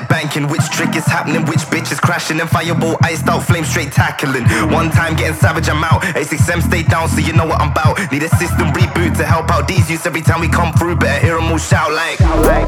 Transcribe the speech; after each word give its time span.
Internet 0.00 0.08
banking. 0.08 0.48
Which 0.48 0.68
trick 0.70 0.96
is 0.96 1.04
happening? 1.04 1.44
Which 1.46 1.60
bitch 1.70 1.92
is 1.92 2.00
crashing? 2.00 2.40
And 2.40 2.48
fireball 2.48 2.96
iced 3.02 3.28
out, 3.28 3.42
flame 3.42 3.64
straight 3.64 3.92
tackling. 3.92 4.44
One 4.70 4.90
time 4.90 5.16
getting 5.16 5.36
savage, 5.36 5.68
I'm 5.68 5.82
out. 5.84 6.02
A6M 6.02 6.62
stay 6.62 6.82
down, 6.82 7.08
so 7.08 7.18
you 7.18 7.32
know 7.32 7.46
what 7.46 7.60
I'm 7.60 7.70
about. 7.70 7.98
Need 8.12 8.22
a 8.22 8.28
system 8.36 8.68
reboot 8.72 9.16
to 9.18 9.24
help 9.24 9.50
out 9.50 9.68
these 9.68 9.90
youths 9.90 10.06
every 10.06 10.22
time 10.22 10.40
we 10.40 10.48
come 10.48 10.72
through. 10.74 10.96
Better 10.96 11.24
hear 11.24 11.38
'em 11.38 11.50
all 11.50 11.58
shout 11.58 11.92
like. 11.92 12.20
Every 12.20 12.60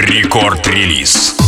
Рекорд-релиз. 0.00 1.39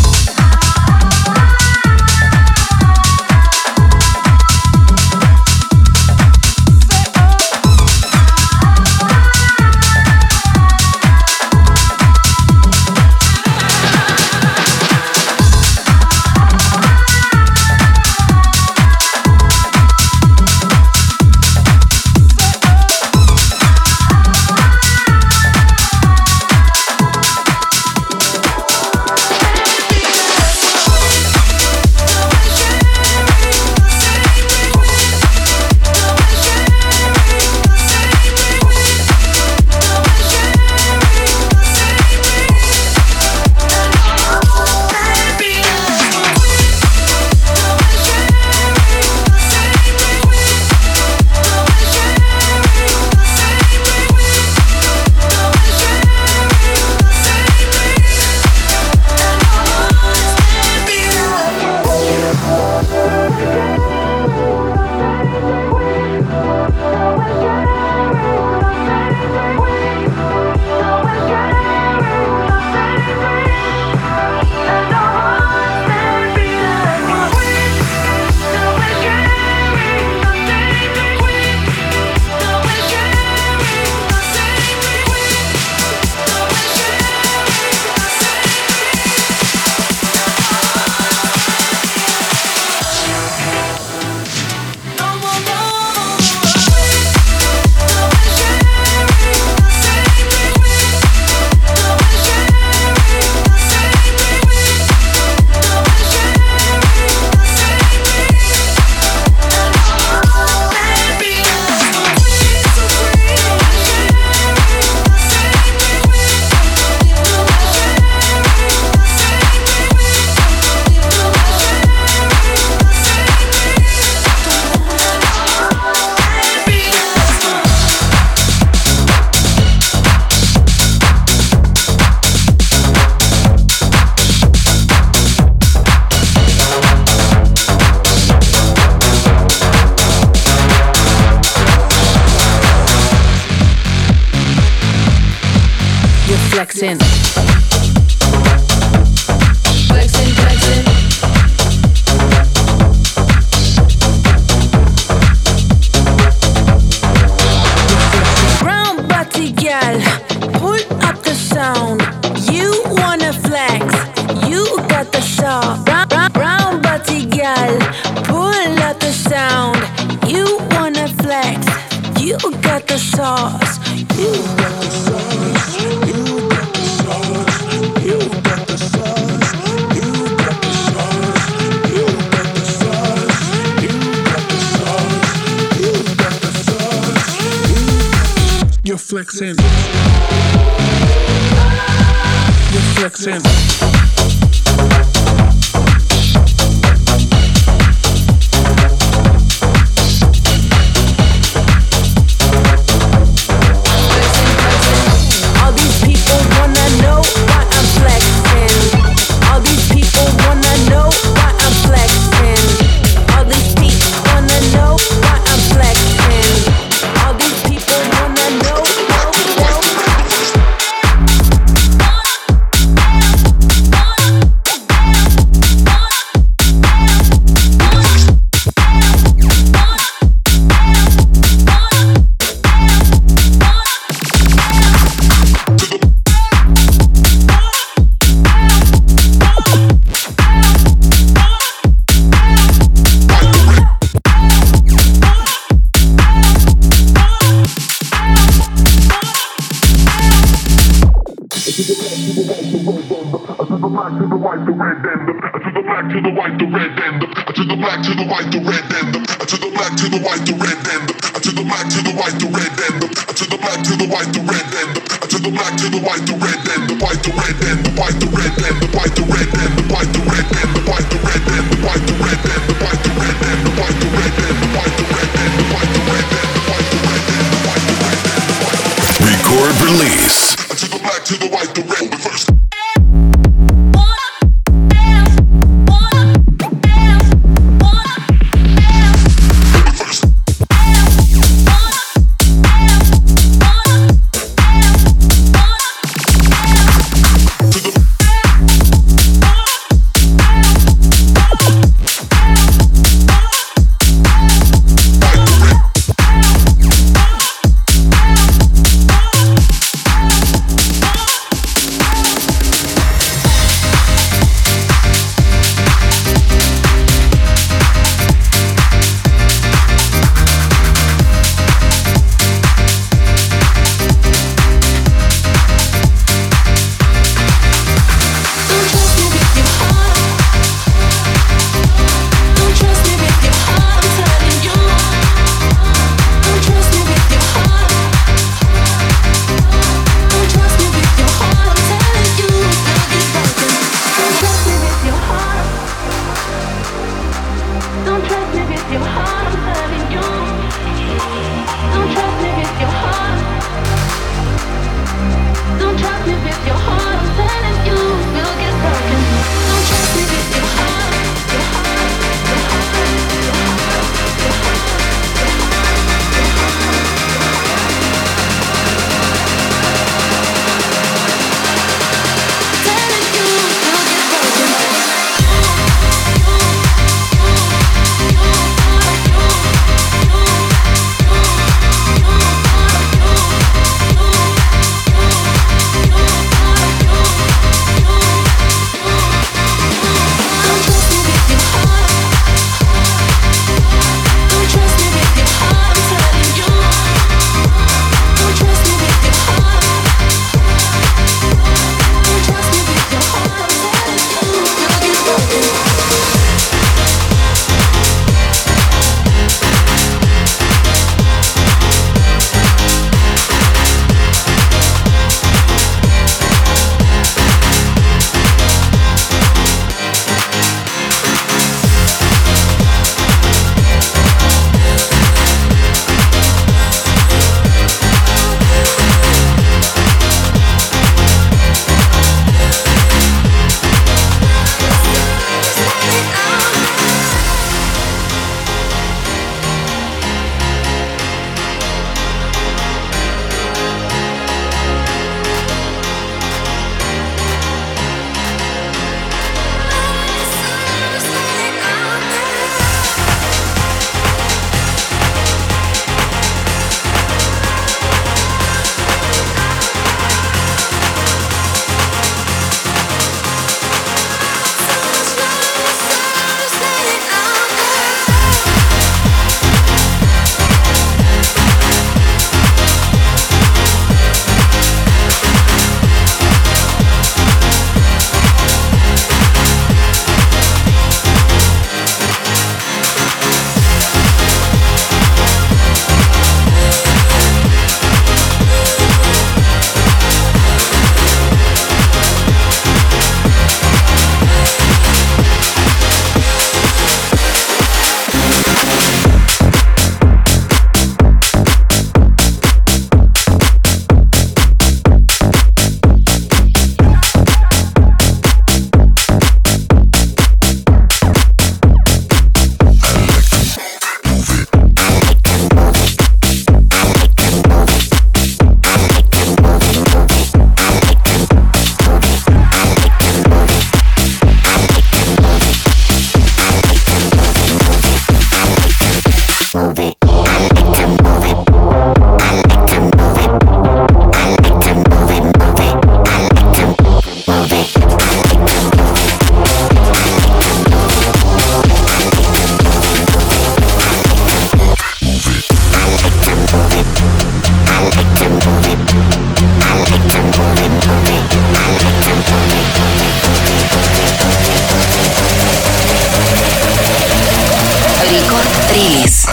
Рекорд-релиз. 558.91 559.47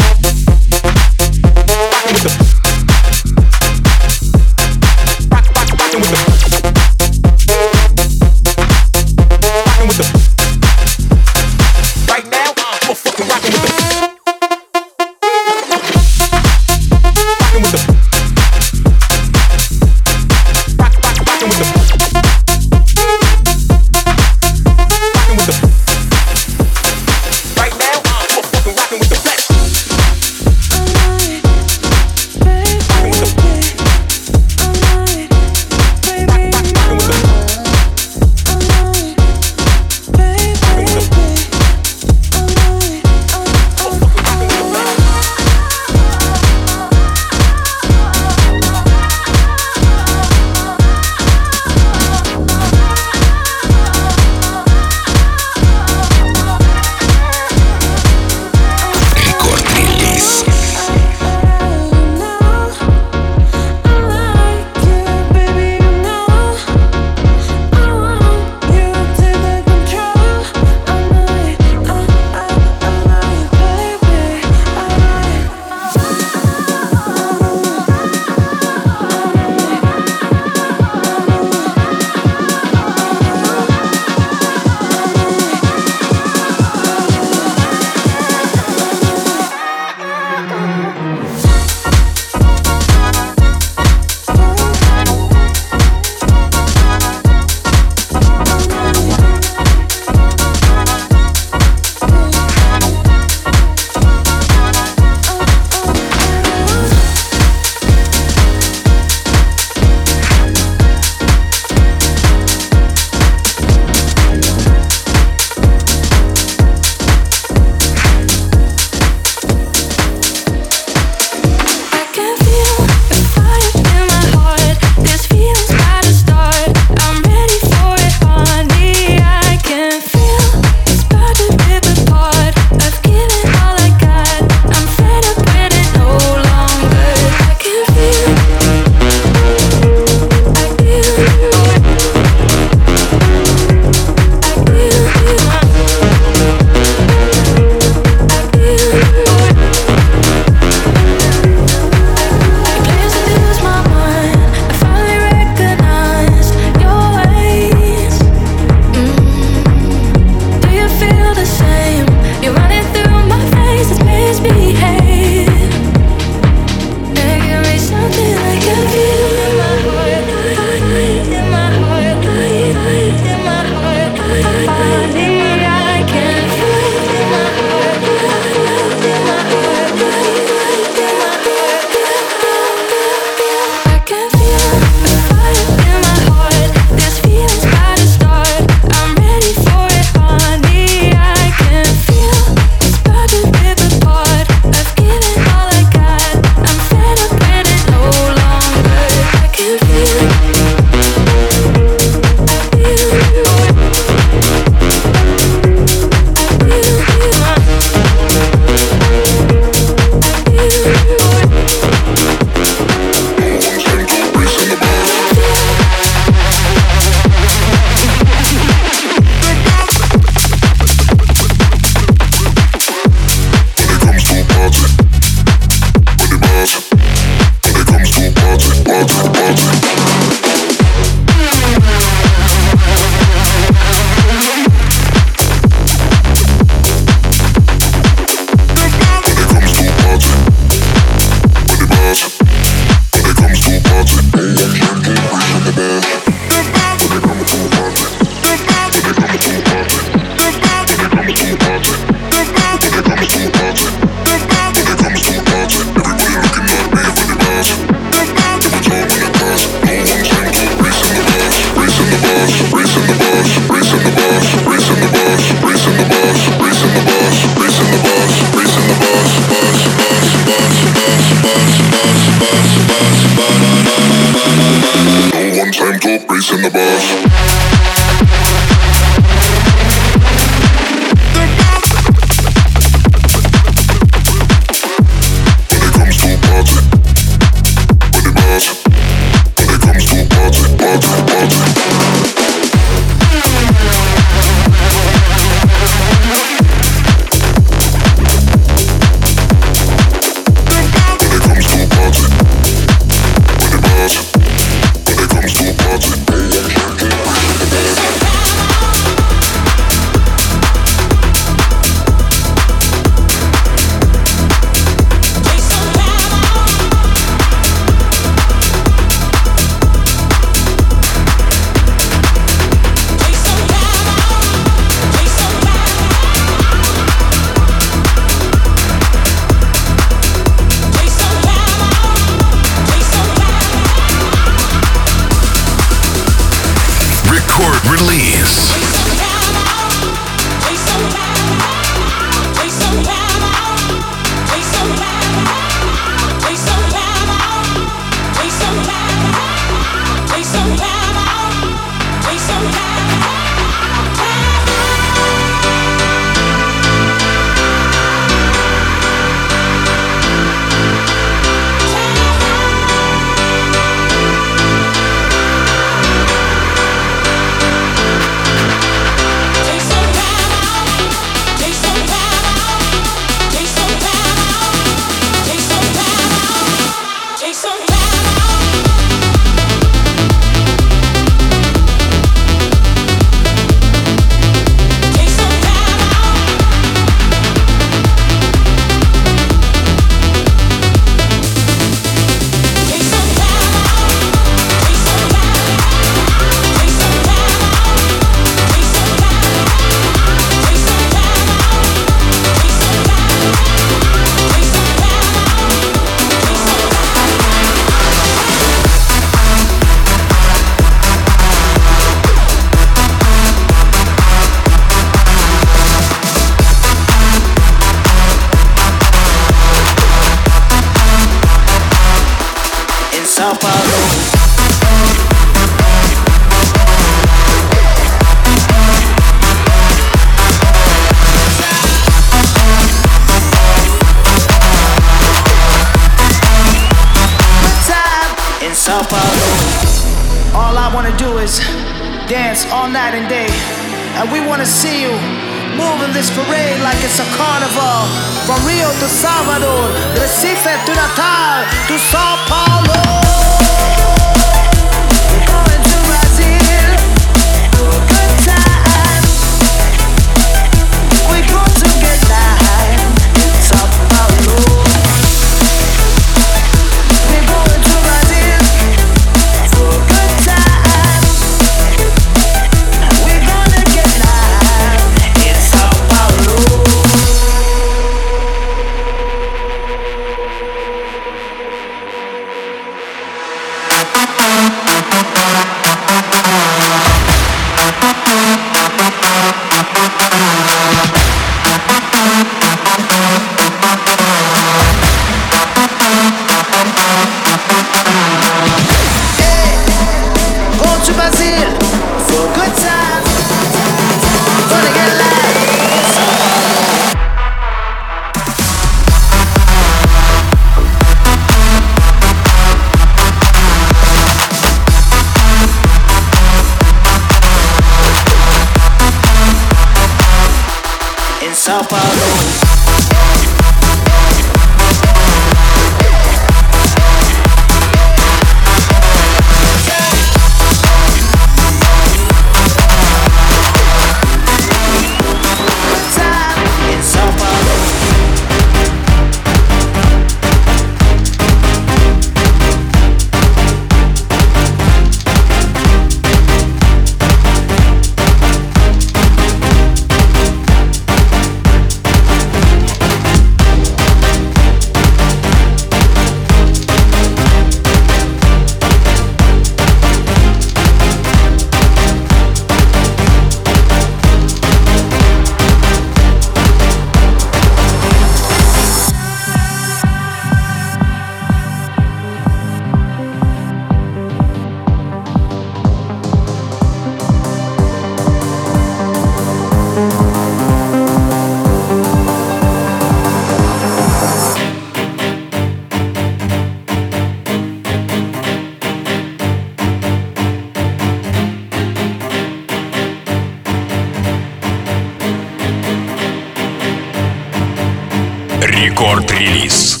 Рекорд-релиз. 599.01 600.00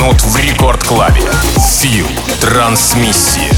Минут 0.00 0.22
в 0.22 0.36
Рекорд-клабе. 0.38 1.30
Фил. 1.78 2.06
Трансмиссия. 2.40 3.50